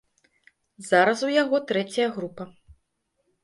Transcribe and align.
Зараз 0.89 1.19
у 1.29 1.31
яго 1.43 1.57
трэцяя 1.75 2.09
група. 2.19 2.51